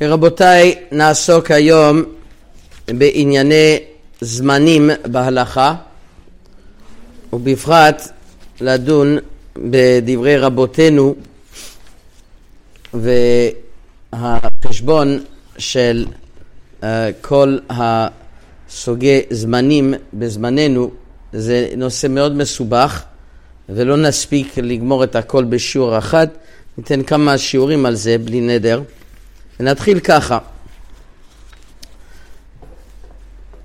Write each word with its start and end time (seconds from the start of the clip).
כן, 0.00 0.06
רבותיי, 0.06 0.74
נעסוק 0.92 1.50
היום 1.50 2.02
בענייני 2.86 3.78
זמנים 4.20 4.90
בהלכה, 5.06 5.74
ובפרט 7.32 8.08
לדון 8.60 9.18
בדברי 9.56 10.36
רבותינו 10.36 11.14
והחשבון 14.12 15.24
של 15.58 16.06
uh, 16.80 16.84
כל 17.20 17.58
הסוגי 17.70 19.20
זמנים 19.30 19.94
בזמננו 20.14 20.90
זה 21.32 21.68
נושא 21.76 22.06
מאוד 22.06 22.36
מסובך 22.36 23.02
ולא 23.68 23.96
נספיק 23.96 24.58
לגמור 24.58 25.04
את 25.04 25.16
הכל 25.16 25.44
בשיעור 25.44 25.98
אחד, 25.98 26.26
ניתן 26.78 27.02
כמה 27.02 27.38
שיעורים 27.38 27.86
על 27.86 27.94
זה 27.94 28.18
בלי 28.18 28.40
נדר. 28.40 28.82
ונתחיל 29.60 30.00
ככה. 30.00 30.38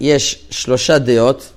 יש 0.00 0.44
שלושה 0.50 0.98
דעות, 0.98 1.52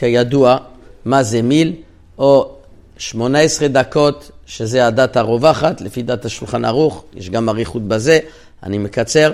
כידוע, 0.00 0.56
מה 1.04 1.22
זה 1.22 1.42
מיל, 1.42 1.72
או 2.18 2.50
18 2.98 3.68
דקות, 3.68 4.30
שזה 4.46 4.86
הדת 4.86 5.16
הרווחת, 5.16 5.80
לפי 5.80 6.02
דת 6.02 6.24
השולחן 6.24 6.64
ערוך, 6.64 7.04
יש 7.14 7.30
גם 7.30 7.48
אריכות 7.48 7.82
בזה, 7.82 8.18
אני 8.62 8.78
מקצר. 8.78 9.32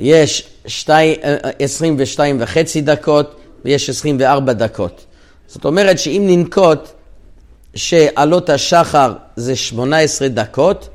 יש 0.00 0.48
22 0.64 2.36
וחצי 2.40 2.80
דקות 2.80 3.36
ויש 3.64 3.90
24 3.90 4.52
דקות. 4.52 5.04
זאת 5.46 5.64
אומרת 5.64 5.98
שאם 5.98 6.22
ננקוט 6.26 6.88
שעלות 7.74 8.50
השחר 8.50 9.12
זה 9.36 9.56
18 9.56 10.28
דקות, 10.28 10.88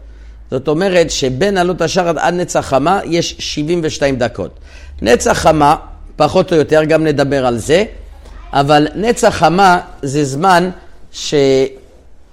זאת 0.51 0.67
אומרת 0.67 1.11
שבין 1.11 1.57
עלות 1.57 1.81
השחר 1.81 2.19
עד 2.19 2.33
נצח 2.33 2.59
חמה 2.59 2.99
יש 3.05 3.35
72 3.39 4.15
דקות. 4.15 4.59
נצח 5.01 5.33
חמה, 5.33 5.75
פחות 6.15 6.53
או 6.53 6.57
יותר, 6.57 6.83
גם 6.83 7.03
נדבר 7.03 7.45
על 7.45 7.57
זה, 7.57 7.85
אבל 8.59 8.87
נצח 8.95 9.29
חמה 9.29 9.79
זה 10.01 10.23
זמן 10.23 10.69
ש... 11.11 11.33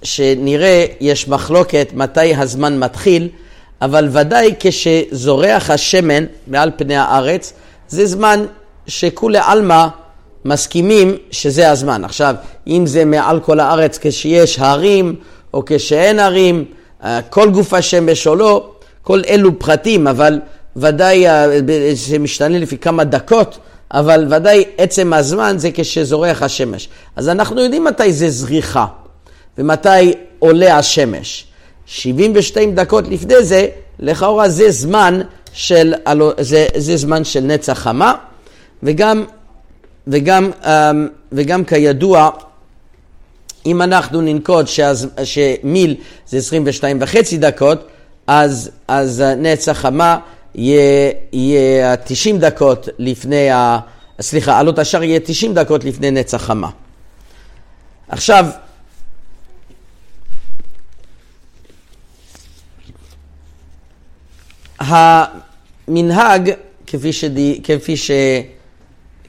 שנראה, 0.03 0.87
יש 1.01 1.29
מחלוקת 1.29 1.89
מתי 1.95 2.35
הזמן 2.35 2.79
מתחיל, 2.79 3.29
אבל 3.83 4.09
ודאי 4.13 4.55
כשזורח 4.61 5.71
השמן 5.71 6.25
מעל 6.47 6.71
פני 6.77 6.97
הארץ, 6.97 7.53
זה 7.89 8.07
זמן 8.07 8.45
שכולי 8.87 9.39
עלמא 9.43 9.87
מסכימים 10.45 11.17
שזה 11.31 11.71
הזמן. 11.71 12.05
עכשיו, 12.05 12.35
אם 12.67 12.87
זה 12.87 13.05
מעל 13.05 13.41
כל 13.41 13.61
הארץ 13.61 13.99
כשיש 14.03 14.59
הרים 14.59 15.17
או 15.55 15.63
כשאין 15.67 16.19
הרים, 16.19 16.65
אה, 17.05 17.21
כל 17.31 17.51
גוף 17.51 17.75
השמש 17.75 18.27
או 18.27 18.35
לא, 18.35 18.71
כל 19.03 19.23
אלו 19.29 19.59
פרטים, 19.59 20.07
אבל 20.07 20.41
ודאי 20.77 21.29
אה, 21.29 21.47
זה 21.95 22.19
משתנה 22.19 22.59
לפי 22.59 22.79
כמה 22.79 23.05
דקות, 23.05 23.59
אבל 23.91 24.27
ודאי 24.31 24.65
עצם 24.79 25.13
הזמן 25.13 25.55
זה 25.59 25.71
כשזורח 25.75 26.43
השמש. 26.43 26.89
אז 27.17 27.29
אנחנו 27.29 27.61
יודעים 27.61 27.85
מתי 27.85 28.13
זה 28.13 28.31
זריחה 28.31 28.87
ומתי 29.59 30.13
עולה 30.39 30.79
השמש. 30.79 31.47
72 31.87 32.75
דקות 32.75 33.09
לפני 33.09 33.45
זה, 33.45 33.67
לכאורה 33.99 34.49
זה 34.49 34.71
זמן 34.71 35.21
של, 35.53 35.95
זה, 36.41 36.67
זה 36.77 36.97
זמן 36.97 37.25
של 37.25 37.41
נצח 37.41 37.79
חמה, 37.79 38.15
וגם, 38.83 39.25
וגם, 40.07 40.51
אמ, 40.65 41.09
וגם 41.33 41.65
כידוע, 41.65 42.31
אם 43.67 43.83
אנחנו 43.83 44.21
ננקוט 44.21 44.69
שאז, 44.69 45.09
שמיל 45.25 45.97
זה 46.29 46.37
22 46.37 46.99
וחצי 47.01 47.39
דקות, 47.39 47.87
אז, 48.27 48.71
אז 48.89 49.25
נצח 49.37 49.73
חמה 49.73 50.19
יהיה, 50.55 51.13
יהיה 51.33 51.97
90 51.97 52.39
דקות 52.39 52.89
לפני, 52.99 53.51
ה, 53.51 53.79
סליחה, 54.21 54.59
עלות 54.59 54.79
השאר 54.79 55.03
יהיה 55.03 55.21
90 55.21 55.55
דקות 55.55 55.85
לפני 55.85 56.11
נצח 56.11 56.43
חמה. 56.43 56.71
עכשיו, 58.09 58.47
המנהג, 64.79 66.51
כפי, 66.87 67.13
שדי, 67.13 67.61
כפי, 67.65 67.97
ש, 67.97 68.11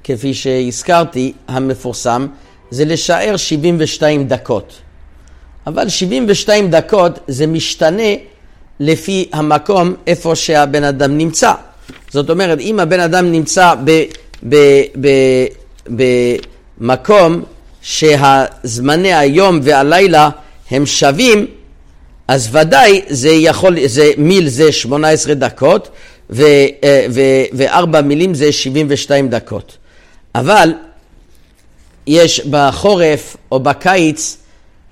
כפי 0.03 0.33
שהזכרתי, 0.33 1.33
המפורסם, 1.47 2.27
זה 2.71 2.85
לשער 2.85 3.37
72 3.37 4.27
דקות. 4.27 4.81
אבל 5.67 5.89
72 5.89 6.71
דקות 6.71 7.19
זה 7.27 7.47
משתנה 7.47 8.13
לפי 8.79 9.29
המקום 9.33 9.93
איפה 10.07 10.35
שהבן 10.35 10.83
אדם 10.83 11.17
נמצא. 11.17 11.53
זאת 12.09 12.29
אומרת, 12.29 12.59
אם 12.59 12.79
הבן 12.79 12.99
אדם 12.99 13.31
נמצא 13.31 13.73
במקום 16.79 17.43
שהזמני 17.81 19.13
היום 19.13 19.59
והלילה 19.63 20.29
הם 20.71 20.85
שווים, 20.85 21.45
אז 22.27 22.49
ודאי 22.51 23.01
זה 23.09 23.29
יכול, 23.29 23.87
זה 23.87 24.11
מיל 24.17 24.47
זה 24.47 24.71
18 24.71 25.33
דקות 25.33 25.89
אה, 26.39 26.67
וארבע 27.53 28.01
מילים 28.01 28.33
זה 28.33 28.51
72 28.51 29.29
דקות. 29.29 29.77
אבל 30.35 30.73
יש 32.07 32.45
בחורף 32.45 33.37
או 33.51 33.59
בקיץ, 33.59 34.37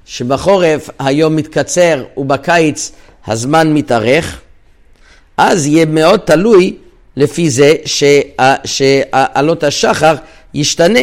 שבחורף 0.06 0.90
היום 1.00 1.36
מתקצר 1.36 2.04
ובקיץ 2.18 2.92
הזמן 3.28 3.74
מתארך, 3.74 4.42
אז 5.38 5.66
יהיה 5.66 5.86
מאוד 5.86 6.20
תלוי 6.20 6.78
לפי 7.16 7.50
זה 7.50 7.76
שעלות 8.66 9.64
השחר 9.64 10.16
ישתנה. 10.54 11.00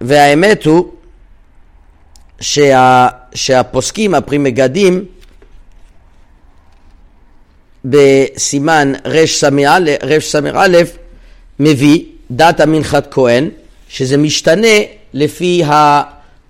והאמת 0.00 0.64
הוא 0.64 0.88
שה, 2.40 3.08
שהפוסקים, 3.34 4.14
הפרי 4.14 4.38
מגדים, 4.38 5.04
בסימן 7.84 8.92
רס"א 9.04 10.40
מביא 11.60 12.04
דת 12.30 12.60
המנחת 12.60 13.12
כהן, 13.14 13.48
שזה 13.88 14.16
משתנה 14.16 14.76
לפי, 15.14 15.64
ה, 15.64 16.02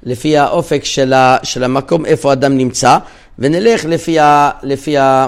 לפי 0.02 0.36
האופק 0.36 0.84
של, 0.84 1.12
ה, 1.12 1.36
של 1.42 1.64
המקום 1.64 2.06
איפה 2.06 2.30
האדם 2.30 2.56
נמצא, 2.56 2.98
ונלך 3.42 3.84
לפי, 3.84 4.18
ה, 4.18 4.50
לפי, 4.62 4.98
ה, 4.98 5.26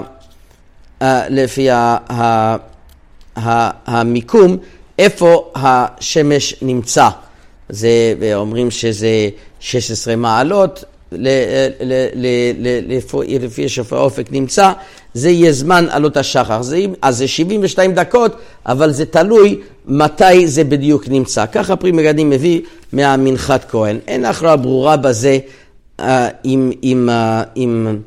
לפי 1.29 1.69
ה, 1.69 1.97
ה, 2.09 2.55
ה, 3.35 3.69
המיקום 3.85 4.57
איפה 4.99 5.51
השמש 5.55 6.55
נמצא. 6.61 7.09
זה, 7.69 8.13
ואומרים 8.19 8.71
שזה 8.71 9.29
16 9.59 10.15
מעלות, 10.15 10.83
לפי 13.41 13.63
איפה 13.63 13.97
האופק 13.97 14.31
נמצא, 14.31 14.71
זה 15.13 15.29
יהיה 15.29 15.51
זמן 15.51 15.85
עלות 15.89 16.17
השחר. 16.17 16.61
זה, 16.61 16.85
אז 17.01 17.17
זה 17.17 17.27
72 17.27 17.93
דקות, 17.93 18.35
אבל 18.65 18.91
זה 18.91 19.05
תלוי 19.05 19.59
מתי 19.85 20.47
זה 20.47 20.63
בדיוק 20.63 21.07
נמצא. 21.07 21.45
ככה 21.45 21.75
פרי 21.75 21.91
מגדים 21.91 22.29
מביא 22.29 22.61
מהמנחת 22.93 23.65
כהן. 23.69 23.99
אין 24.07 24.25
הכרעה 24.25 24.55
ברורה 24.55 24.97
בזה 24.97 25.29
אה, 25.29 25.39
אם, 25.99 26.71
אם, 26.83 27.09
אה, 27.09 27.43
אם, 27.57 27.97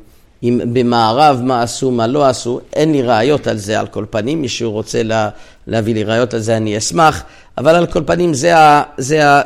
אם 0.43 0.61
במערב 0.73 1.41
מה 1.43 1.61
עשו, 1.61 1.91
מה 1.91 2.07
לא 2.07 2.25
עשו. 2.25 2.59
אין 2.73 2.91
לי 2.91 3.01
ראיות 3.01 3.47
על 3.47 3.57
זה 3.57 3.79
על 3.79 3.87
כל 3.87 4.05
פנים, 4.09 4.41
מישהו 4.41 4.71
רוצה 4.71 5.03
לה, 5.03 5.29
להביא 5.67 5.93
לי 5.93 6.03
ראיות 6.03 6.33
על 6.33 6.39
זה 6.39 6.57
אני 6.57 6.77
אשמח, 6.77 7.23
אבל 7.57 7.75
על 7.75 7.87
כל 7.87 8.03
פנים 8.05 8.33
זה, 8.33 8.57
ה, 8.57 8.83
זה, 8.97 9.29
ה, 9.29 9.41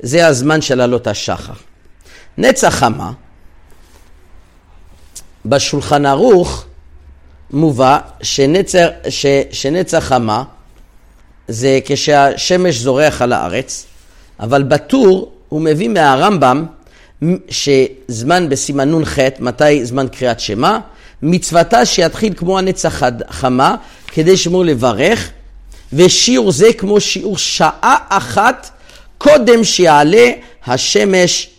זה 0.00 0.26
הזמן 0.26 0.60
של 0.60 0.80
עלות 0.80 1.06
השחר. 1.06 1.52
נצח 2.38 2.74
חמה, 2.74 3.12
בשולחן 5.46 6.06
ערוך 6.06 6.64
מובא 7.50 7.98
שנצר, 8.22 8.88
ש, 9.08 9.26
שנצח 9.52 10.04
חמה 10.04 10.44
זה 11.48 11.78
כשהשמש 11.84 12.78
זורח 12.78 13.22
על 13.22 13.32
הארץ, 13.32 13.86
אבל 14.40 14.62
בטור 14.62 15.32
הוא 15.48 15.60
מביא 15.60 15.88
מהרמב"ם 15.88 16.66
שזמן 17.50 18.48
בסימן 18.48 18.94
נ"ח, 18.94 19.18
מתי 19.40 19.84
זמן 19.84 20.06
קריאת 20.08 20.40
שמע, 20.40 20.78
מצוותה 21.22 21.86
שיתחיל 21.86 22.34
כמו 22.36 22.58
הנצח 22.58 23.02
חמה 23.30 23.76
כדי 24.06 24.36
שמור 24.36 24.64
לברך, 24.64 25.30
ושיעור 25.92 26.52
זה 26.52 26.72
כמו 26.72 27.00
שיעור 27.00 27.38
שעה 27.38 27.96
אחת 28.08 28.70
קודם 29.18 29.64
שיעלה 29.64 30.30
השמש 30.66 31.50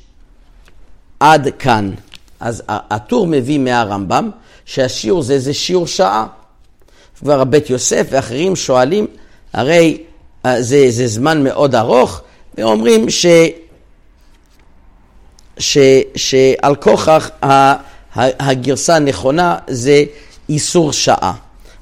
עד 1.20 1.48
כאן. 1.60 1.92
אז 2.40 2.64
הטור 2.68 3.28
מביא 3.28 3.60
מהרמב"ם 3.60 4.30
שהשיעור 4.66 5.24
זה 5.24 5.40
זה 5.40 5.54
שיעור 5.54 5.88
שעה. 5.88 6.26
כבר 7.20 7.42
הבית 7.42 7.70
יוסף 7.70 8.08
ואחרים 8.10 8.56
שואלים, 8.56 9.08
הרי 9.54 9.98
אה, 10.46 10.62
זה, 10.62 10.86
זה 10.90 11.08
זמן 11.08 11.44
מאוד 11.44 11.76
ארוך, 11.76 12.22
ואומרים 12.58 13.10
ש, 13.10 13.26
ש, 15.60 15.78
שעל 16.16 16.76
כוכך 16.76 17.30
הגרסה 18.16 18.96
הנכונה 18.96 19.58
זה 19.68 20.04
איסור 20.50 20.94
שעה. 20.94 21.34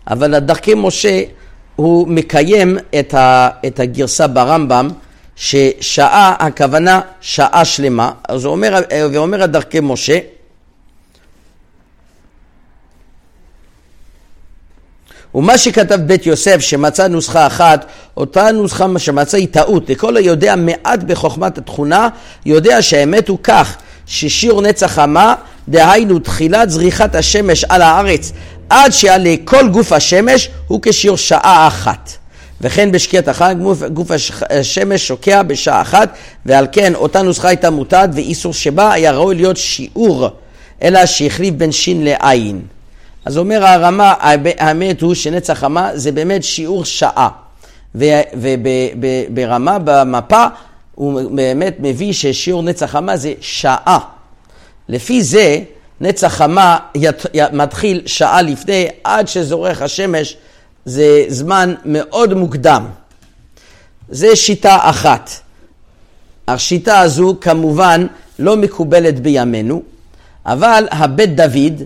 אבל 0.10 0.34
הדרכי 0.34 0.74
משה 0.76 1.22
הוא 1.76 2.08
מקיים 2.08 2.78
את, 3.00 3.14
ה, 3.14 3.50
את 3.68 3.80
הגרסה 3.80 4.28
ברמב"ם 4.28 4.90
ששעה 5.36 6.36
הכוונה 6.40 7.02
שעה 7.22 7.66
שלמה, 7.66 8.12
אז 8.30 8.46
הוא 8.46 8.52
אומר, 8.52 8.80
ואומר 9.12 9.44
הדרכי 9.44 9.80
משה 9.82 10.20
ומה 15.38 15.58
שכתב 15.58 15.96
בית 15.96 16.26
יוסף 16.26 16.60
שמצא 16.60 17.08
נוסחה 17.08 17.48
אחת, 17.48 17.86
אותה 18.18 18.52
נוסחה 18.52 18.86
שמצא 18.98 19.38
היא 19.38 19.48
טעות. 19.52 19.90
לכל 19.90 20.18
היודע 20.18 20.56
מעט 20.56 21.04
בחוכמת 21.04 21.58
התכונה, 21.58 22.10
יודע 22.46 22.82
שהאמת 22.82 23.28
הוא 23.28 23.38
כך, 23.44 23.76
ששיעור 24.06 24.62
נצח 24.62 24.92
חמה, 24.92 25.36
דהיינו 25.70 26.20
תחילת 26.20 26.70
זריחת 26.70 27.16
השמש 27.16 27.64
על 27.64 27.82
הארץ 27.82 28.32
עד 28.70 28.92
שיעלה 28.92 29.36
כל 29.46 29.70
גוף 29.70 29.92
השמש, 29.92 30.50
הוא 30.68 30.80
כשיעור 30.84 31.18
שעה 31.18 31.68
אחת. 31.68 32.12
וכן 32.62 32.92
בשקיעת 32.92 33.28
החג 33.28 33.56
גוף, 33.94 34.12
השמש 34.50 35.08
שוקע 35.08 35.44
בשעה 35.44 35.82
אחת 35.82 36.10
ועל 36.46 36.68
כן 36.72 36.96
אותה 36.96 37.22
נוסחה 37.22 37.48
הייתה 37.48 37.70
מוטעת 37.70 38.10
ואיסור 38.14 38.54
שבה 38.54 38.94
היה 38.94 39.12
ראוי 39.12 39.36
להיות 39.36 39.58
שיעור 39.58 40.30
אלא 40.82 41.06
שהחליף 41.06 41.54
בין 41.54 41.72
שין 41.72 42.04
לעין. 42.04 42.77
אז 43.28 43.38
אומר 43.38 43.66
הרמה, 43.66 44.14
האמת 44.58 45.02
הוא 45.02 45.14
שנצח 45.14 45.54
חמה 45.54 45.90
זה 45.94 46.12
באמת 46.12 46.44
שיעור 46.44 46.86
שעה 46.86 47.30
וברמה 47.96 49.78
במפה 49.84 50.46
הוא 50.96 51.22
באמת 51.32 51.76
מביא 51.80 52.14
ששיעור 52.14 52.64
נצח 52.64 52.86
חמה 52.86 53.18
זה 53.18 53.34
שעה. 53.42 54.00
לפי 54.90 55.24
זה 55.24 55.60
נצח 56.02 56.28
חמה 56.28 56.78
מתחיל 57.54 58.02
שעה 58.06 58.42
לפני 58.42 58.88
עד 59.04 59.28
שזורך 59.28 59.82
השמש 59.82 60.38
זה 60.86 61.26
זמן 61.28 61.74
מאוד 61.86 62.34
מוקדם. 62.34 62.86
זה 64.10 64.36
שיטה 64.36 64.78
אחת. 64.82 65.30
השיטה 66.48 67.00
הזו 67.00 67.38
כמובן 67.42 68.08
לא 68.40 68.58
מקובלת 68.58 69.20
בימינו, 69.20 69.82
אבל 70.46 70.88
הבית 70.92 71.36
דוד 71.36 71.84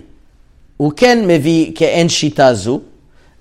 הוא 0.82 0.92
כן 0.96 1.26
מביא 1.26 1.72
כאין 1.74 2.08
שיטה 2.08 2.54
זו, 2.54 2.80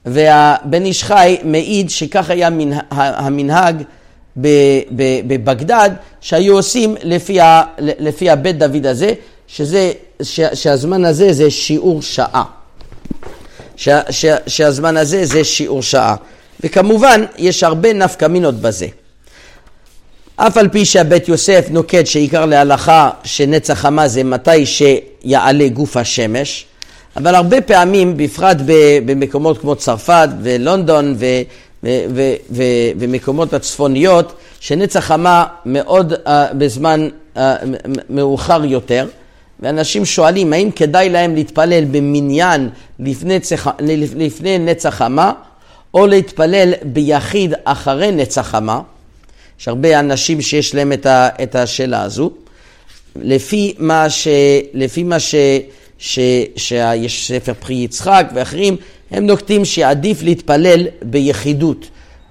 והבן 0.06 0.86
איש 0.86 1.04
חי 1.04 1.38
מעיד 1.44 1.90
שכך 1.90 2.30
היה 2.30 2.50
המנהג 2.92 3.84
בבגדד, 5.28 5.90
שהיו 6.22 6.54
עושים 6.54 6.96
לפי, 7.04 7.40
ה, 7.40 7.64
לפי 7.78 8.30
הבית 8.30 8.58
דוד 8.58 8.86
הזה, 8.86 9.14
שזה, 9.48 9.92
שהזמן 10.54 11.06
הזה 11.06 11.34
זה 11.34 11.52
שיעור 11.52 12.02
שעה. 12.02 12.44
שה, 13.76 14.02
שה, 14.10 14.36
שהזמן 14.48 14.98
הזה 14.98 15.26
זה 15.26 15.44
שיעור 15.44 15.82
שעה. 15.82 16.16
וכמובן, 16.64 17.26
יש 17.38 17.64
הרבה 17.64 17.94
נפקא 17.94 18.26
מינות 18.26 18.56
בזה. 18.56 18.88
אף 20.36 20.58
על 20.58 20.70
פי 20.70 20.86
שהבית 20.86 21.28
יוסף 21.28 21.66
נוקט 21.70 22.06
שעיקר 22.06 22.46
להלכה 22.46 23.10
שנצח 23.24 23.74
חמה 23.74 24.08
זה 24.08 24.24
מתי 24.24 24.66
שיעלה 24.66 25.68
גוף 25.68 25.98
השמש, 25.98 26.66
אבל 27.18 27.36
הרבה 27.36 27.62
פעמים, 27.62 28.18
בפרט 28.18 28.58
במקומות 29.06 29.58
כמו 29.58 29.76
צרפת 29.76 30.30
ולונדון 30.42 31.16
ו, 31.18 31.26
ו, 31.84 31.90
ו, 32.16 32.34
ו, 32.52 32.64
ומקומות 33.00 33.54
הצפוניות, 33.54 34.34
שנצח 34.60 35.00
חמה 35.00 35.46
מאוד 35.66 36.14
uh, 36.14 36.30
בזמן 36.58 37.10
uh, 37.36 37.40
מאוחר 38.10 38.66
יותר, 38.66 39.08
ואנשים 39.60 40.06
שואלים 40.06 40.54
האם 40.54 40.72
כדאי 40.72 41.10
להם 41.10 41.36
להתפלל 41.36 41.86
במניין 41.86 42.70
לפני, 43.00 43.40
צח, 43.40 43.68
לפני 44.18 44.60
נצח 44.60 44.90
חמה, 44.90 45.34
או 45.94 46.08
להתפלל 46.08 46.74
ביחיד 46.84 47.54
אחרי 47.64 48.12
נצח 48.12 48.48
חמה. 48.48 48.82
יש 49.60 49.68
הרבה 49.68 50.00
אנשים 50.00 50.42
שיש 50.42 50.76
להם 50.76 50.94
את, 50.94 51.06
ה, 51.06 51.30
את 51.44 51.56
השאלה 51.56 52.02
הזו. 52.02 52.32
לפי 53.16 53.74
מה, 53.78 54.10
ש, 54.10 54.28
לפי 54.74 55.04
מה 55.04 55.20
ש, 55.20 55.36
ש, 56.02 56.20
שיש 56.56 57.28
ספר 57.28 57.54
פרי 57.60 57.76
יצחק 57.76 58.32
ואחרים, 58.36 58.76
הם 59.12 59.26
נוקטים 59.26 59.66
שעדיף 59.66 60.24
להתפלל 60.24 60.88
ביחידות. 61.02 61.86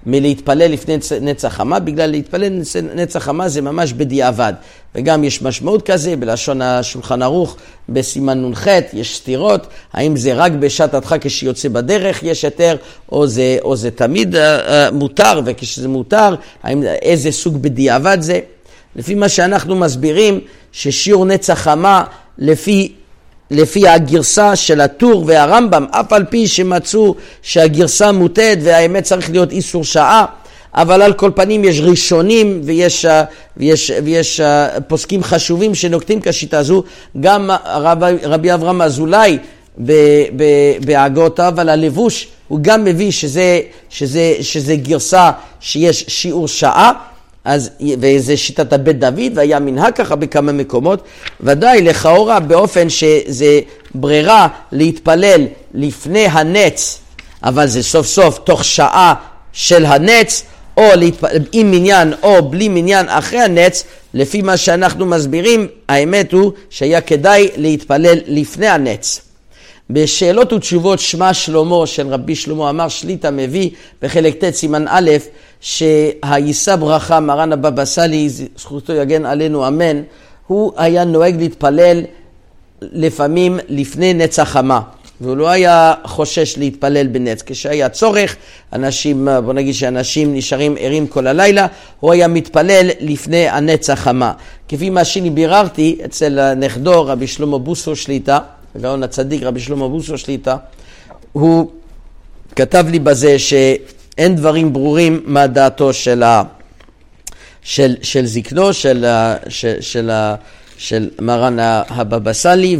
מלהתפלל 0.05 0.71
לפני 0.71 0.97
נצח 1.21 1.47
חמה, 1.47 1.79
בגלל 1.79 2.11
להתפלל 2.11 2.61
נצח 2.93 3.19
חמה 3.19 3.49
זה 3.49 3.61
ממש 3.61 3.93
בדיעבד. 3.93 4.53
וגם 4.95 5.23
יש 5.23 5.41
משמעות 5.41 5.91
כזה, 5.91 6.15
בלשון 6.15 6.61
השולחן 6.61 7.21
ערוך, 7.21 7.57
בסימן 7.89 8.49
נ"ח, 8.49 8.67
יש 8.93 9.17
סתירות, 9.17 9.67
האם 9.93 10.17
זה 10.17 10.33
רק 10.33 10.51
בשעת 10.51 10.93
הדחק 10.93 11.27
כשיוצא 11.27 11.69
בדרך 11.69 12.23
יש 12.23 12.45
היתר, 12.45 12.75
או 13.11 13.27
זה, 13.27 13.57
או 13.61 13.75
זה 13.75 13.91
תמיד 13.91 14.35
uh, 14.35 14.37
uh, 14.37 14.93
מותר, 14.93 15.41
וכשזה 15.45 15.87
מותר, 15.87 16.35
האם, 16.63 16.83
איזה 16.83 17.31
סוג 17.31 17.61
בדיעבד 17.61 18.17
זה. 18.21 18.39
לפי 18.95 19.15
מה 19.15 19.29
שאנחנו 19.29 19.75
מסבירים, 19.75 20.39
ששיעור 20.71 21.25
נצח 21.25 21.59
חמה, 21.59 22.03
לפי 22.37 22.91
לפי 23.51 23.87
הגרסה 23.87 24.55
של 24.55 24.81
הטור 24.81 25.23
והרמב"ם, 25.27 25.85
אף 25.91 26.13
על 26.13 26.25
פי 26.29 26.47
שמצאו 26.47 27.15
שהגרסה 27.41 28.11
מוטעת 28.11 28.57
והאמת 28.63 29.03
צריך 29.03 29.29
להיות 29.31 29.51
איסור 29.51 29.83
שעה, 29.83 30.25
אבל 30.73 31.01
על 31.01 31.13
כל 31.13 31.31
פנים 31.35 31.63
יש 31.63 31.79
ראשונים 31.79 32.61
ויש, 32.63 33.05
ויש, 33.57 33.91
ויש 34.03 34.41
פוסקים 34.87 35.23
חשובים 35.23 35.75
שנוקטים 35.75 36.19
כשיטה 36.23 36.57
הזו, 36.57 36.83
גם 37.19 37.49
רב, 37.65 38.03
רבי 38.23 38.53
אברהם 38.53 38.81
אזולאי 38.81 39.37
בהגותיו 40.85 41.53
על 41.57 41.69
הלבוש, 41.69 42.27
הוא 42.47 42.59
גם 42.61 42.83
מביא 42.83 43.11
שזה, 43.11 43.59
שזה, 43.89 44.35
שזה 44.41 44.75
גרסה 44.75 45.31
שיש 45.59 46.05
שיעור 46.07 46.47
שעה, 46.47 46.91
אז, 47.45 47.69
וזה 47.99 48.37
שיטת 48.37 48.73
הבית 48.73 48.99
דוד, 48.99 49.31
והיה 49.35 49.59
מנהג 49.59 49.93
ככה 49.93 50.15
בכמה 50.15 50.51
מקומות, 50.51 51.03
ודאי 51.41 51.81
לכאורה 51.81 52.39
באופן 52.39 52.89
שזה 52.89 53.59
ברירה 53.95 54.47
להתפלל 54.71 55.45
לפני 55.73 56.25
הנץ, 56.25 56.99
אבל 57.43 57.67
זה 57.67 57.83
סוף 57.83 58.07
סוף 58.07 58.39
תוך 58.43 58.63
שעה 58.63 59.13
של 59.53 59.85
הנץ, 59.85 60.43
או 60.77 60.83
להתפלל, 60.95 61.39
עם 61.51 61.71
מניין 61.71 62.13
או 62.23 62.49
בלי 62.49 62.69
מניין 62.69 63.05
אחרי 63.09 63.39
הנץ, 63.39 63.83
לפי 64.13 64.41
מה 64.41 64.57
שאנחנו 64.57 65.05
מסבירים, 65.05 65.67
האמת 65.89 66.31
הוא 66.31 66.51
שהיה 66.69 67.01
כדאי 67.01 67.49
להתפלל 67.57 68.17
לפני 68.27 68.67
הנץ. 68.67 69.21
בשאלות 69.89 70.53
ותשובות 70.53 70.99
שמע 70.99 71.33
שלמה 71.33 71.87
של 71.87 72.07
רבי 72.07 72.35
שלמה 72.35 72.69
אמר 72.69 72.89
שליטה 72.89 73.31
מביא 73.31 73.69
בחלק 74.01 74.43
ט' 74.43 74.55
סימן 74.55 74.85
א' 74.87 75.09
שהיישא 75.61 76.75
ברכה, 76.75 77.19
מרן 77.19 77.53
הבבא 77.53 77.85
סאלי, 77.85 78.29
זכותו 78.57 78.93
יגן 78.93 79.25
עלינו 79.25 79.67
אמן, 79.67 80.01
הוא 80.47 80.73
היה 80.77 81.03
נוהג 81.03 81.41
להתפלל 81.41 82.01
לפעמים 82.81 83.59
לפני 83.69 84.13
נץ 84.13 84.39
החמה. 84.39 84.81
והוא 85.21 85.37
לא 85.37 85.49
היה 85.49 85.93
חושש 86.03 86.57
להתפלל 86.57 87.07
בנץ. 87.07 87.43
כשהיה 87.45 87.89
צורך, 87.89 88.35
אנשים, 88.73 89.27
בוא 89.45 89.53
נגיד 89.53 89.73
שאנשים 89.73 90.35
נשארים 90.35 90.75
ערים 90.79 91.07
כל 91.07 91.27
הלילה, 91.27 91.67
הוא 91.99 92.11
היה 92.11 92.27
מתפלל 92.27 92.89
לפני 92.99 93.49
הנץ 93.49 93.89
החמה. 93.89 94.33
כפי 94.67 94.89
מה 94.89 95.03
שאני 95.05 95.29
ביררתי 95.29 95.97
אצל 96.05 96.53
נכדו 96.53 97.05
רבי 97.05 97.27
שלמה 97.27 97.57
בוסו 97.57 97.95
שליטה, 97.95 98.39
הגאון 98.75 99.03
הצדיק 99.03 99.43
רבי 99.43 99.59
שלמה 99.59 99.87
בוסו 99.87 100.17
שליטה, 100.17 100.57
הוא 101.31 101.71
כתב 102.55 102.85
לי 102.89 102.99
בזה 102.99 103.39
שאין 104.21 104.35
דברים 104.35 104.73
ברורים 104.73 105.21
מה 105.25 105.47
דעתו 105.47 105.93
של, 105.93 106.23
ה, 106.23 106.43
של, 107.61 107.95
של 108.01 108.25
זקנו, 108.25 108.73
של, 108.73 109.05
של, 109.49 109.75
של, 109.79 110.11
של 110.77 111.09
מרן 111.21 111.57
הבבא 111.89 112.33
סאלי, 112.33 112.77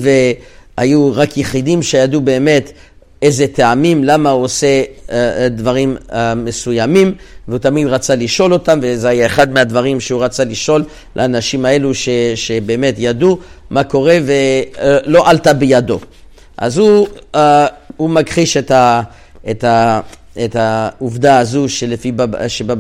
והיו 0.78 1.12
רק 1.16 1.38
יחידים 1.38 1.84
שידעו 1.84 2.22
באמת 2.22 2.72
איזה 3.22 3.48
טעמים, 3.48 4.04
למה 4.04 4.30
הוא 4.30 4.44
עושה 4.44 4.84
uh, 5.08 5.12
דברים 5.50 5.98
uh, 6.10 6.14
מסוימים, 6.36 7.14
והוא 7.48 7.60
תמיד 7.60 7.88
רצה 7.88 8.16
לשאול 8.16 8.54
אותם, 8.54 8.80
וזה 8.82 9.10
היה 9.10 9.26
אחד 9.26 9.52
מהדברים 9.52 10.00
שהוא 10.00 10.24
רצה 10.24 10.44
לשאול 10.44 10.84
לאנשים 11.16 11.66
האלו 11.66 11.94
ש, 11.94 12.10
שבאמת 12.36 12.96
ידעו 12.98 13.38
מה 13.70 13.84
קורה 13.84 14.18
ולא 14.26 15.26
uh, 15.26 15.30
עלתה 15.30 15.54
בידו. 15.54 16.00
אז 16.58 16.78
הוא, 16.78 17.08
uh, 17.36 17.38
הוא 17.98 18.10
מכחיש 18.10 18.58
את, 18.58 18.72
ה, 18.72 19.02
את, 19.52 19.64
ה, 19.64 20.00
את 20.46 20.56
העובדה 20.56 21.40
הזו 21.40 21.70
שלפי 21.70 22.12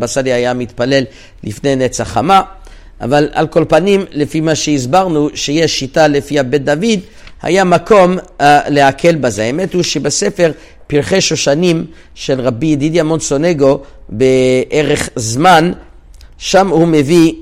סאלי 0.05 0.33
היה 0.33 0.53
מתפלל 0.53 1.03
לפני 1.43 1.75
נצח 1.75 2.07
חמה, 2.07 2.41
אבל 3.01 3.29
על 3.33 3.47
כל 3.47 3.65
פנים, 3.69 4.05
לפי 4.11 4.41
מה 4.41 4.55
שהסברנו, 4.55 5.29
שיש 5.33 5.79
שיטה 5.79 6.07
לפי 6.07 6.39
הבית 6.39 6.65
דוד, 6.65 6.99
היה 7.41 7.63
מקום 7.63 8.17
uh, 8.17 8.21
להקל 8.67 9.15
בזה. 9.15 9.43
האמת 9.43 9.73
הוא 9.73 9.83
שבספר 9.83 10.51
פרחי 10.87 11.21
שושנים 11.21 11.85
של 12.15 12.41
רבי 12.41 12.65
ידידיה 12.65 13.03
מונסונגו 13.03 13.81
בערך 14.09 15.09
זמן, 15.15 15.71
שם 16.37 16.67
הוא 16.67 16.87
מביא 16.87 17.33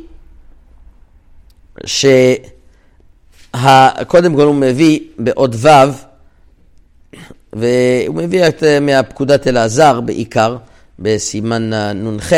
שקודם 1.86 2.36
כל 4.36 4.44
הוא 4.44 4.56
מביא 4.56 5.00
באות 5.20 5.52
ו' 5.56 6.09
והוא 7.54 8.16
מביא 8.16 8.48
את, 8.48 8.64
אה, 8.64 8.80
מהפקודת 8.80 9.48
אלעזר 9.48 10.02
בעיקר, 10.02 10.58
בסימן 11.00 11.74
נ"ח, 11.96 12.34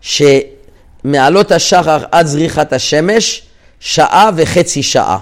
שמעלות 0.00 1.52
השחר 1.52 2.04
עד 2.12 2.26
זריחת 2.26 2.72
השמש, 2.72 3.42
שעה 3.80 4.30
וחצי 4.36 4.82
שעה. 4.82 5.18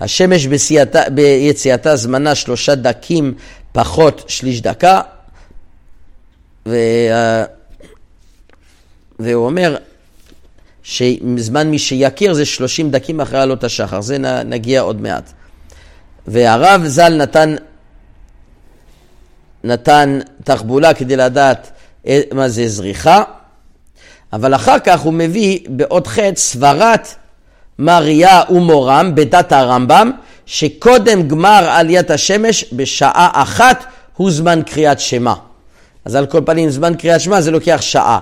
השמש 0.00 0.46
בסייתה, 0.46 1.10
ביציאתה 1.10 1.96
זמנה 1.96 2.34
שלושה 2.34 2.74
דקים 2.74 3.34
פחות 3.72 4.24
שליש 4.28 4.60
דקה, 4.60 5.00
ו... 6.66 6.76
והוא 9.18 9.46
אומר 9.46 9.76
שזמן 10.82 11.70
מי 11.70 11.78
שיכיר 11.78 12.34
זה 12.34 12.44
שלושים 12.44 12.90
דקים 12.90 13.20
אחרי 13.20 13.40
עלות 13.40 13.64
השחר, 13.64 14.00
זה 14.00 14.18
נגיע 14.44 14.80
עוד 14.80 15.00
מעט. 15.00 15.32
והרב 16.26 16.86
ז"ל 16.86 17.16
נתן 17.16 17.56
נתן 19.64 20.18
תחבולה 20.44 20.94
כדי 20.94 21.16
לדעת 21.16 21.70
מה 22.32 22.48
זה 22.48 22.68
זריחה, 22.68 23.22
אבל 24.32 24.54
אחר 24.54 24.78
כך 24.78 25.00
הוא 25.00 25.12
מביא 25.12 25.58
באות 25.68 26.06
ח' 26.06 26.18
סברת 26.36 27.08
מריה 27.78 28.42
ומורם 28.50 29.14
בדת 29.14 29.52
הרמב"ם, 29.52 30.10
שקודם 30.46 31.28
גמר 31.28 31.66
עליית 31.68 32.10
השמש 32.10 32.64
בשעה 32.72 33.30
אחת 33.32 33.84
הוא 34.16 34.30
זמן 34.30 34.62
קריאת 34.66 35.00
שמע. 35.00 35.34
אז 36.04 36.14
על 36.14 36.26
כל 36.26 36.40
פנים 36.46 36.70
זמן 36.70 36.94
קריאת 36.94 37.20
שמע 37.20 37.40
זה 37.40 37.50
לוקח 37.50 37.80
שעה, 37.80 38.18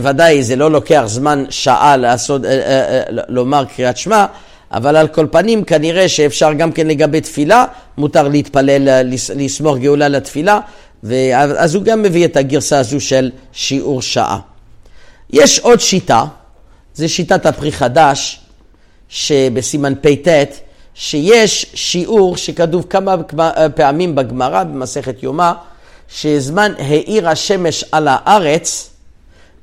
וודאי 0.00 0.42
זה 0.42 0.56
לא 0.56 0.70
לוקח 0.70 1.02
זמן 1.06 1.44
שעה 1.50 1.96
לעשות, 1.96 2.44
אה, 2.44 2.50
אה, 2.50 2.56
אה, 2.56 3.02
לומר 3.28 3.64
קריאת 3.64 3.96
שמע, 3.96 4.26
אבל 4.72 4.96
על 4.96 5.08
כל 5.08 5.26
פנים 5.30 5.64
כנראה 5.64 6.08
שאפשר 6.08 6.52
גם 6.52 6.72
כן 6.72 6.86
לגבי 6.86 7.20
תפילה, 7.20 7.64
מותר 7.98 8.28
להתפלל, 8.28 9.02
לסמוך 9.34 9.78
גאולה 9.78 10.08
לתפילה, 10.08 10.60
אז 11.58 11.74
הוא 11.74 11.82
גם 11.82 12.02
מביא 12.02 12.24
את 12.24 12.36
הגרסה 12.36 12.78
הזו 12.78 13.00
של 13.00 13.30
שיעור 13.52 14.02
שעה. 14.02 14.38
יש 15.30 15.58
עוד 15.58 15.80
שיטה, 15.80 16.24
זה 16.94 17.08
שיטת 17.08 17.46
הפרי 17.46 17.72
חדש, 17.72 18.40
שבסימן 19.08 19.94
פט, 20.00 20.56
שיש 20.94 21.66
שיעור 21.74 22.36
שכתוב 22.36 22.86
כמה 22.90 23.16
פעמים 23.74 24.14
בגמרא, 24.14 24.64
במסכת 24.64 25.22
יומא, 25.22 25.52
שזמן 26.08 26.72
האיר 26.78 27.28
השמש 27.28 27.84
על 27.92 28.08
הארץ, 28.10 28.90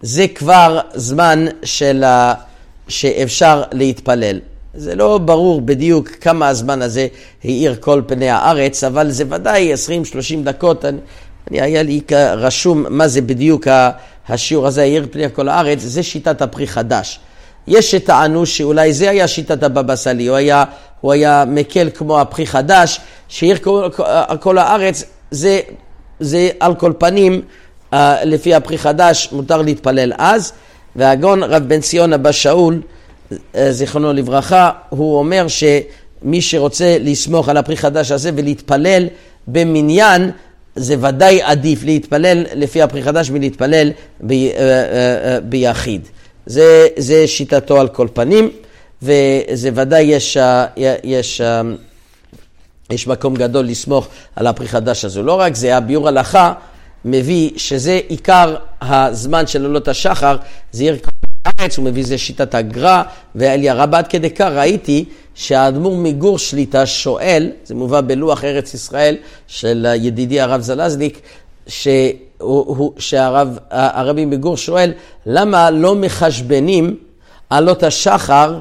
זה 0.01 0.27
כבר 0.27 0.79
זמן 0.93 1.45
של, 1.63 2.03
שאפשר 2.87 3.63
להתפלל. 3.71 4.39
זה 4.79 4.95
לא 4.95 5.17
ברור 5.17 5.61
בדיוק 5.61 6.09
כמה 6.09 6.47
הזמן 6.47 6.81
הזה 6.81 7.07
האיר 7.43 7.75
כל 7.79 8.01
פני 8.07 8.29
הארץ, 8.29 8.83
אבל 8.83 9.11
זה 9.11 9.23
ודאי 9.29 9.73
20-30 9.73 9.75
דקות. 10.43 10.85
אני, 10.85 10.97
אני, 11.51 11.61
היה 11.61 11.83
לי 11.83 12.01
רשום 12.13 12.85
מה 12.89 13.07
זה 13.07 13.21
בדיוק 13.21 13.67
השיעור 14.29 14.67
הזה, 14.67 14.81
האיר 14.81 15.07
פני 15.11 15.23
כל 15.33 15.49
הארץ, 15.49 15.79
זה 15.81 16.03
שיטת 16.03 16.41
הפרי 16.41 16.67
חדש. 16.67 17.19
יש 17.67 17.91
שטענו 17.91 18.45
שאולי 18.45 18.93
זה 18.93 19.09
היה 19.09 19.27
שיטת 19.27 19.63
הבבא 19.63 19.95
סאלי, 19.95 20.27
הוא 20.27 20.37
הוא 21.01 21.11
היה 21.11 21.43
מקל 21.47 21.89
כמו 21.93 22.19
הפרי 22.19 22.47
חדש, 22.47 22.99
שהאיר 23.27 23.57
כל, 23.57 23.89
כל 24.39 24.57
הארץ, 24.57 25.03
זה, 25.31 25.59
זה 26.19 26.49
על 26.59 26.75
כל 26.75 26.93
פנים, 26.97 27.41
uh, 27.93 27.95
לפי 28.23 28.53
הפרי 28.53 28.77
חדש, 28.77 29.29
מותר 29.31 29.61
להתפלל 29.61 30.13
אז. 30.17 30.53
והגאון 30.95 31.43
רב 31.43 31.63
בן 31.63 31.81
ציון 31.81 32.13
אבא 32.13 32.31
שאול, 32.31 32.73
אה, 32.73 32.96
זיכרונו 33.69 34.13
לברכה, 34.13 34.71
הוא 34.89 35.19
אומר 35.19 35.45
שמי 35.47 36.41
שרוצה 36.41 36.97
לסמוך 36.99 37.49
על 37.49 37.57
הפרי 37.57 37.77
חדש 37.77 38.11
הזה 38.11 38.31
ולהתפלל 38.35 39.07
במניין, 39.47 40.31
זה 40.75 40.95
ודאי 41.01 41.41
עדיף 41.41 41.83
להתפלל 41.83 42.45
לפי 42.53 42.81
הפרי 42.81 43.03
חדש 43.03 43.29
מלהתפלל 43.29 43.91
ב, 44.21 44.31
uh, 44.31 44.31
uh, 44.31 45.41
ביחיד. 45.43 46.07
זה, 46.45 46.87
זה 46.97 47.27
שיטתו 47.27 47.79
על 47.79 47.87
כל 47.87 48.07
פנים, 48.13 48.49
וזה 49.01 49.69
ודאי 49.73 50.03
יש, 50.03 50.37
יש, 51.03 51.41
יש 52.89 53.07
מקום 53.07 53.35
גדול 53.35 53.65
לסמוך 53.65 54.07
על 54.35 54.47
הפרי 54.47 54.67
חדש 54.67 55.05
הזה. 55.05 55.21
לא 55.21 55.33
רק 55.39 55.55
זה, 55.55 55.77
הביאור 55.77 56.07
הלכה 56.07 56.53
מביא 57.05 57.51
שזה 57.57 57.99
עיקר 58.07 58.55
הזמן 58.81 59.47
של 59.47 59.65
עולות 59.65 59.87
השחר, 59.87 60.37
זה 60.71 60.83
עיר 60.83 60.97
הארץ, 61.57 61.77
הוא 61.77 61.85
מביא 61.85 62.03
זה 62.05 62.17
שיטת 62.17 62.55
הגר"א 62.55 63.01
ואליה 63.35 63.73
רבה. 63.73 63.97
עד 63.97 64.07
כדי 64.07 64.29
כך 64.29 64.51
ראיתי 64.55 65.05
שהאדמו"ר 65.35 65.97
מגור 65.97 66.39
שליטה 66.39 66.85
שואל, 66.85 67.51
זה 67.63 67.75
מובא 67.75 68.01
בלוח 68.01 68.43
ארץ 68.43 68.73
ישראל 68.73 69.15
של 69.47 69.87
ידידי 69.95 70.41
הרב 70.41 70.61
זלזניק, 70.61 71.21
שהרבי 72.97 74.25
מגור 74.25 74.57
שואל, 74.57 74.91
למה 75.25 75.71
לא 75.71 75.95
מחשבנים 75.95 76.95
עלות 77.49 77.83
השחר 77.83 78.59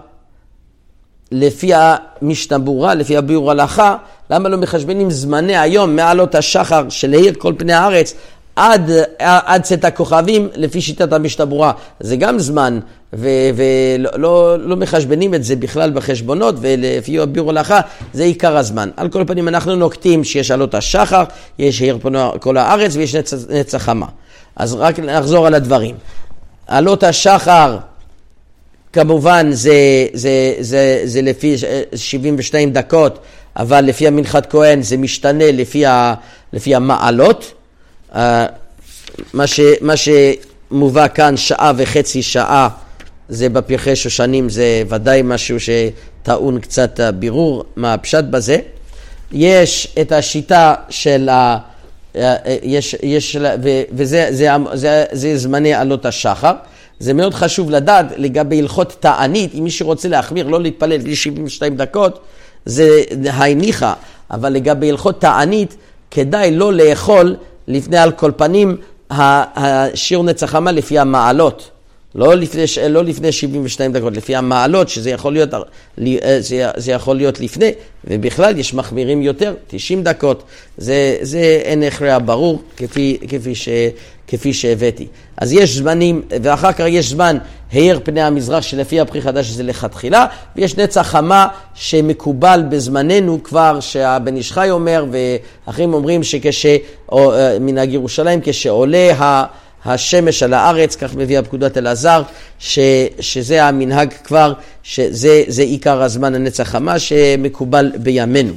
לפי 1.33 1.71
המשנה 1.75 2.57
לפי 2.95 3.17
הביאור 3.17 3.50
הלכה, 3.50 3.97
למה 4.31 4.49
לא 4.49 4.57
מחשבנים 4.57 5.11
זמני 5.11 5.57
היום 5.57 5.97
מעלות 5.97 6.35
השחר 6.35 6.88
של 6.88 7.15
העיר 7.15 7.35
כל 7.38 7.55
פני 7.59 7.73
הארץ 7.73 8.15
עד, 8.57 8.91
עד 9.19 9.63
צאת 9.63 9.85
הכוכבים 9.85 10.49
לפי 10.55 10.81
שיטת 10.81 11.13
המשתבורה. 11.13 11.73
זה 12.01 12.17
גם 12.17 12.39
זמן, 12.39 12.79
ולא 13.13 14.11
לא, 14.17 14.57
לא 14.59 14.77
מחשבנים 14.77 15.35
את 15.35 15.45
זה 15.45 15.57
בכלל 15.57 15.91
בחשבונות, 15.91 16.55
ולפי 16.61 17.19
הביאור 17.19 17.51
הלכה 17.51 17.81
זה 18.13 18.23
עיקר 18.23 18.57
הזמן. 18.57 18.91
על 18.97 19.09
כל 19.09 19.25
פנים 19.27 19.49
אנחנו 19.49 19.77
נוקטים 19.77 20.25
שיש 20.25 20.51
עלות 20.51 20.75
השחר, 20.75 21.25
יש 21.59 21.83
עיר 21.83 21.99
כל 22.41 22.57
הארץ 22.57 22.97
ויש 22.97 23.15
נצח, 23.15 23.37
נצח 23.49 23.79
חמה. 23.79 24.07
אז 24.57 24.75
רק 24.75 24.99
נחזור 24.99 25.47
על 25.47 25.55
הדברים. 25.55 25.95
עלות 26.67 27.03
השחר 27.03 27.79
כמובן 28.93 29.53
זה, 29.53 30.07
זה, 30.13 30.55
זה, 30.61 31.01
זה 31.05 31.23
לפי 31.23 31.55
72 31.95 32.73
דקות, 32.73 33.19
אבל 33.57 33.81
לפי 33.85 34.07
המנחת 34.07 34.51
כהן 34.51 34.83
זה 34.83 34.97
משתנה 34.97 35.53
לפי, 35.53 35.87
ה, 35.87 36.15
לפי 36.53 36.75
המעלות. 36.75 37.53
אה, 38.15 38.47
מה, 39.33 39.47
ש, 39.47 39.61
מה 39.81 39.95
שמובא 39.97 41.09
כאן 41.09 41.37
שעה 41.37 41.73
וחצי 41.77 42.23
שעה 42.23 42.69
זה 43.29 43.49
בפרחי 43.49 43.97
שושנים, 43.97 44.49
זה 44.49 44.83
ודאי 44.89 45.21
משהו 45.25 45.57
שטעון 45.61 46.61
קצת 46.61 47.01
בירור 47.15 47.65
מה 47.77 47.95
הפשט 47.95 48.25
בזה. 48.25 48.59
יש 49.33 49.95
את 50.01 50.13
השיטה 50.13 50.75
של, 50.91 51.29
ה, 51.29 51.59
יש, 52.63 52.97
יש, 53.03 53.37
וזה 53.93 54.29
זה, 54.31 54.49
זה, 54.75 55.05
זה 55.13 55.39
זמני 55.39 55.75
עלות 55.75 56.07
השחר. 56.07 56.53
זה 56.99 57.15
מאוד 57.15 57.35
חשוב 57.35 57.71
לדעת 57.71 58.07
לגבי 58.17 58.59
הלכות 58.61 58.97
תענית, 59.01 59.55
אם 59.55 59.65
מישהו 59.65 59.87
רוצה 59.87 60.09
להחמיר, 60.09 60.47
לא 60.47 60.63
להתפלל 60.63 60.99
בלי 60.99 61.17
72 61.17 61.77
דקות, 61.77 62.21
זה 62.65 62.89
הניחא, 63.27 63.93
אבל 64.31 64.53
לגבי 64.53 64.91
הלכות 64.91 65.21
תענית, 65.21 65.77
כדאי 66.11 66.57
לא 66.57 66.73
לאכול 66.73 67.37
לפני 67.68 67.99
על 67.99 68.12
כל 68.12 68.32
פנים 68.37 68.76
השיעור 69.11 70.25
נצח 70.25 70.50
חמה 70.50 70.73
לפי 70.73 70.99
המעלות. 70.99 71.70
לא 72.14 72.35
לפני, 72.35 72.64
לא 72.88 73.04
לפני 73.04 73.32
72 73.32 73.92
דקות, 73.92 74.16
לפי 74.16 74.37
המעלות, 74.37 74.88
שזה 74.88 75.11
יכול 75.11 75.32
להיות, 75.32 75.54
אה, 75.54 76.38
זה 76.76 76.92
יכול 76.92 77.16
להיות 77.16 77.40
לפני, 77.40 77.70
ובכלל 78.04 78.58
יש 78.58 78.75
מחמירים 78.75 79.23
יותר, 79.23 79.54
90 79.66 80.02
דקות, 80.02 80.42
זה, 80.78 81.16
זה 81.23 81.61
אין 81.64 81.82
הכרע 81.82 82.18
ברור 82.25 82.62
כפי, 82.76 83.18
כפי, 83.28 83.54
ש, 83.54 83.68
כפי 84.26 84.52
שהבאתי. 84.52 85.06
אז 85.37 85.52
יש 85.52 85.76
זמנים, 85.76 86.23
ואחר 86.42 86.73
כך 86.73 86.85
יש 86.88 87.11
זמן 87.11 87.38
האיר 87.73 88.00
פני 88.04 88.23
המזרח 88.23 88.62
שלפי 88.62 89.00
הפרי 89.00 89.23
חדש 89.23 89.46
זה 89.46 89.62
לכתחילה, 89.62 90.26
ויש 90.56 90.76
נצח 90.76 91.02
חמה 91.02 91.49
שמקובל 91.75 92.62
בזמננו 92.68 93.42
כבר, 93.42 93.80
שהבן 93.80 94.37
איש 94.37 94.52
חי 94.52 94.70
אומר, 94.70 95.04
ואחרים 95.11 95.94
אומרים 95.94 96.23
שכש... 96.23 96.66
או, 97.12 97.32
אה, 97.32 97.58
מנהג 97.61 97.92
ירושלים, 97.92 98.40
כשעולה 98.42 99.12
ה... 99.18 99.44
השמש 99.88 100.42
על 100.42 100.54
הארץ, 100.54 100.96
כך 100.96 101.14
מביא 101.14 101.38
הפקודת 101.38 101.78
אלעזר, 101.78 102.23
ש, 102.58 102.78
שזה 103.20 103.64
המנהג 103.64 104.12
כבר, 104.25 104.52
שזה 104.82 105.62
עיקר 105.62 106.02
הזמן 106.02 106.35
הנצח 106.35 106.64
חמה 106.68 106.99
שמקובל 106.99 107.92
בימינו. 107.96 108.52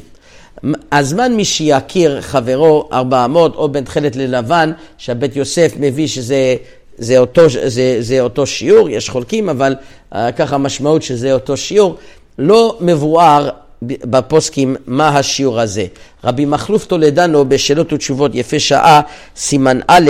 הזמן 0.92 1.36
מי 1.36 1.46
שיכיר 1.46 2.22
חברו 2.22 2.90
ארבע 2.94 3.26
אמות 3.26 3.56
או 3.56 3.70
בין 3.70 3.84
תכלת 3.84 4.16
ללבן, 4.16 4.72
שהבית 4.98 5.36
יוסף 5.36 5.74
מביא 5.80 6.08
שזה 6.08 6.56
זה 7.00 7.18
אותו, 7.18 7.42
זה, 7.66 7.98
זה 8.00 8.22
אותו 8.22 8.48
שיעור, 8.48 8.90
יש 8.90 9.10
חולקים, 9.10 9.50
אבל 9.50 9.76
uh, 10.14 10.18
ככה 10.38 10.56
המשמעות 10.56 11.04
שזה 11.04 11.34
אותו 11.34 11.58
שיעור, 11.58 11.98
לא 12.40 12.78
מבואר 12.82 13.50
בפוסקים 13.82 14.76
מה 14.88 15.10
השיעור 15.10 15.60
הזה. 15.60 15.86
רבי 16.24 16.46
מכלוף 16.46 16.86
טולדנו 16.86 17.50
בשאלות 17.50 17.94
ותשובות 17.94 18.36
יפה 18.36 18.60
שעה, 18.60 19.02
סימן 19.36 19.80
א', 19.88 20.10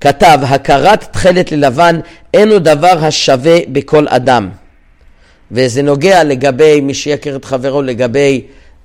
כתב, 0.00 0.38
הכרת 0.42 1.04
תכלת 1.12 1.52
ללבן 1.52 2.00
אינו 2.34 2.58
דבר 2.58 2.98
השווה 3.00 3.58
בכל 3.72 4.08
אדם. 4.08 4.50
וזה 5.50 5.82
נוגע 5.82 6.24
לגבי 6.24 6.80
מי 6.80 6.94
שיכר 6.94 7.36
את 7.36 7.44
חברו, 7.44 7.82
לגבי, 7.82 8.40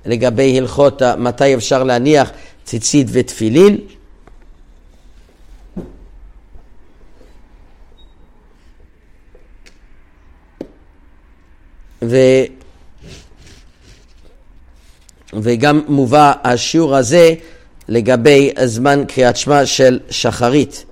לגבי 0.06 0.58
הלכות 0.58 1.02
מתי 1.18 1.54
אפשר 1.54 1.84
להניח 1.84 2.30
ציצית 2.64 3.06
ותפילין. 3.10 3.78
ו... 12.02 12.16
וגם 15.32 15.80
מובא 15.88 16.32
השיעור 16.44 16.96
הזה 16.96 17.34
לגבי 17.88 18.50
זמן 18.64 19.04
קריאת 19.08 19.36
שמע 19.36 19.66
של 19.66 20.00
שחרית. 20.10 20.84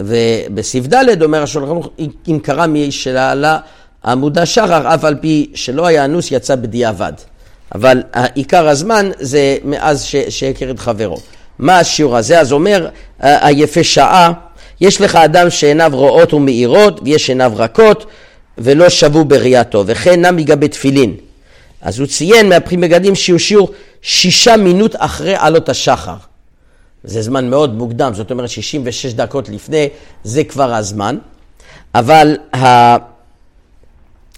ובס"ד 0.00 1.22
אומר 1.22 1.42
השולחן 1.42 1.70
ערוך, 1.70 1.88
אם 2.28 2.38
מי 2.68 2.92
שלעלה 2.92 3.58
עמוד 4.04 4.38
השחר, 4.38 4.94
אף 4.94 5.04
על 5.04 5.14
פי 5.20 5.50
שלא 5.54 5.86
היה 5.86 6.04
אנוס, 6.04 6.30
יצא 6.30 6.54
בדיעבד. 6.54 7.12
אבל 7.74 8.02
עיקר 8.34 8.68
הזמן 8.68 9.10
זה 9.20 9.56
מאז 9.64 10.04
שהכיר 10.28 10.70
את 10.70 10.78
חברו. 10.78 11.20
מה 11.58 11.78
השיעור 11.78 12.16
הזה? 12.16 12.40
אז 12.40 12.52
אומר 12.52 12.88
היפה 13.18 13.84
שעה, 13.84 14.32
יש 14.80 15.00
לך 15.00 15.16
אדם 15.16 15.50
שעיניו 15.50 15.90
רואות 15.94 16.34
ומאירות, 16.34 17.00
ויש 17.04 17.28
עיניו 17.28 17.52
רכות, 17.56 18.06
ולא 18.58 18.88
שבו 18.88 19.24
בראייתו, 19.24 19.84
וכן 19.86 20.26
נם 20.26 20.36
מגבי 20.36 20.68
תפילין. 20.68 21.14
אז 21.82 21.98
הוא 21.98 22.06
ציין 22.06 22.48
מהפרי 22.48 22.76
מגדים 22.76 23.14
שהוא 23.14 23.38
שיעור 23.38 23.70
שישה 24.02 24.56
מינות 24.56 24.94
אחרי 24.98 25.34
עלות 25.34 25.68
השחר. 25.68 26.16
זה 27.04 27.22
זמן 27.22 27.50
מאוד 27.50 27.74
מוקדם, 27.74 28.14
זאת 28.14 28.30
אומרת 28.30 28.48
66 28.48 29.12
דקות 29.12 29.48
לפני, 29.48 29.88
זה 30.24 30.44
כבר 30.44 30.74
הזמן. 30.74 31.18
אבל, 31.94 32.36
ה... 32.56 33.11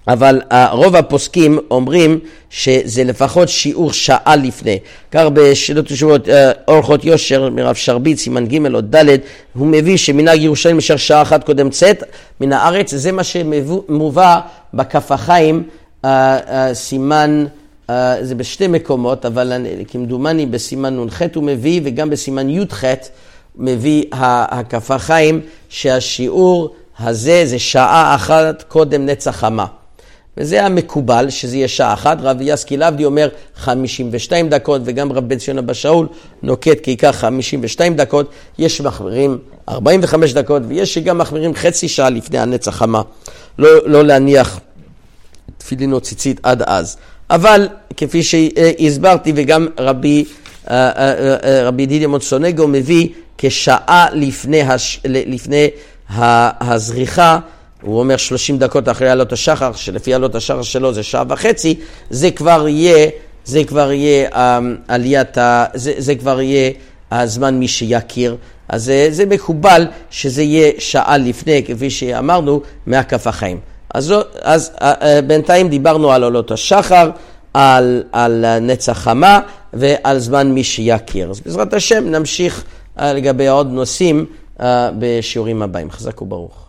אבל 0.09 0.40
רוב 0.73 0.97
הפוסקים 0.97 1.59
אומרים 1.71 2.19
שזה 2.51 3.05
לפחות 3.05 3.49
שיעור 3.49 3.93
שעה 3.93 4.37
לפני. 4.37 4.79
כך 5.11 5.25
בשאלות 5.33 5.90
ותשובות 5.90 6.29
אה, 6.29 6.53
אורחות 6.69 7.05
יושר 7.05 7.51
מרב 7.51 7.75
שרביט, 7.75 8.19
סימן 8.19 8.47
ג' 8.47 8.75
או 8.75 8.81
ד', 8.81 9.17
הוא 9.55 9.67
מביא 9.67 9.97
שמנהג 9.97 10.43
ירושלים 10.43 10.77
נשאר 10.77 10.97
שעה 10.97 11.23
אחת 11.23 11.45
קודם 11.45 11.71
צאת 11.71 12.03
מן 12.40 12.53
הארץ, 12.53 12.95
זה 12.95 13.12
מה 13.12 13.25
שמובא 13.25 14.40
בכף 14.75 15.12
החיים, 15.12 15.62
אה, 16.05 16.38
אה, 16.49 16.75
סימן... 16.75 17.45
זה 18.21 18.35
בשתי 18.35 18.67
מקומות, 18.67 19.27
אבל 19.27 19.53
כמדומני 19.88 20.47
בסימן 20.47 21.05
נ"ח 21.05 21.23
הוא 21.35 21.45
מביא, 21.45 21.81
וגם 21.85 22.11
בסימן 22.11 22.51
י"ח 22.51 22.85
מביא 23.57 24.05
הקפה 24.12 24.99
חיים, 24.99 25.40
שהשיעור 25.69 26.75
הזה 26.99 27.43
זה 27.47 27.59
שעה 27.59 28.14
אחת 28.14 28.62
קודם 28.69 29.07
נצח 29.07 29.37
חמה. 29.37 29.67
וזה 30.37 30.64
המקובל, 30.64 31.31
שזה 31.31 31.57
יהיה 31.57 31.68
שעה 31.68 31.92
אחת. 31.92 32.18
רב 32.20 32.37
יסקי 32.40 32.77
לבדי 32.77 33.05
אומר 33.05 33.29
52 33.57 34.49
דקות, 34.49 34.83
וגם 34.85 35.12
רב 35.12 35.29
בן 35.29 35.38
ציון 35.38 35.59
אבא 35.59 35.73
שאול 35.73 36.09
נוקט 36.42 36.81
כי 36.83 36.90
ייקח 36.90 37.16
52 37.20 37.97
דקות. 37.97 38.31
יש 38.59 38.81
מחמירים 38.81 39.38
45 39.68 40.33
דקות, 40.33 40.62
ויש 40.68 40.94
שגם 40.94 41.18
מחמירים 41.18 41.55
חצי 41.55 41.88
שעה 41.88 42.11
לפני 42.11 42.38
הנצח 42.38 42.77
חמה. 42.77 43.03
לא, 43.59 43.88
לא 43.88 44.05
להניח 44.05 44.61
תפילין 45.59 45.92
או 45.92 46.01
ציצית 46.01 46.40
עד 46.42 46.62
אז. 46.62 46.97
אבל 47.31 47.68
כפי 47.97 48.23
שהסברתי 48.23 49.33
וגם 49.37 49.66
רבי, 49.79 50.25
אה, 50.70 50.90
אה, 50.90 51.37
אה, 51.44 51.68
רבי 51.68 51.87
דידי 51.87 52.07
מונסונגו 52.07 52.68
מביא 52.68 53.09
כשעה 53.38 54.07
לפני, 54.12 54.62
הש, 54.62 55.01
לפני 55.05 55.68
הזריחה, 56.61 57.38
הוא 57.85 57.99
אומר 57.99 58.16
30 58.16 58.59
דקות 58.59 58.88
אחרי 58.88 59.09
עלות 59.09 59.33
השחר, 59.33 59.73
שלפי 59.73 60.14
עלות 60.14 60.35
השחר 60.35 60.62
שלו 60.62 60.92
זה 60.92 61.03
שעה 61.03 61.25
וחצי, 61.29 61.75
זה 62.11 62.31
כבר 62.31 62.68
יהיה, 62.68 63.09
זה 63.44 63.64
כבר 63.64 63.92
יהיה 63.92 64.29
עליית, 64.88 65.38
ה, 65.38 65.64
זה, 65.75 65.92
זה 65.99 66.14
כבר 66.14 66.40
יהיה 66.40 66.70
הזמן 67.11 67.55
מי 67.59 67.68
שיכיר. 67.68 68.37
אז 68.68 68.85
זה, 68.85 69.09
זה 69.11 69.27
מקובל 69.27 69.87
שזה 70.11 70.42
יהיה 70.42 70.73
שעה 70.79 71.16
לפני, 71.16 71.62
כפי 71.66 71.90
שאמרנו, 71.90 72.61
מהכף 72.87 73.27
החיים. 73.27 73.61
אז, 73.94 74.14
אז 74.42 74.73
אה, 74.83 74.92
אה, 75.03 75.23
בינתיים 75.23 75.68
דיברנו 75.68 76.12
על 76.12 76.25
עולות 76.25 76.51
השחר, 76.51 77.11
על, 77.55 78.03
על 78.12 78.59
נצח 78.61 78.99
חמה 78.99 79.40
ועל 79.73 80.18
זמן 80.18 80.53
מי 80.53 80.64
שיכיר. 80.64 81.31
אז 81.31 81.40
בעזרת 81.40 81.75
השם 81.75 82.05
נמשיך 82.11 82.64
אה, 82.99 83.12
לגבי 83.12 83.49
עוד 83.49 83.70
נושאים 83.70 84.27
בשיעורים 84.99 85.62
הבאים. 85.62 85.90
חזק 85.90 86.23
וברוך. 86.23 86.63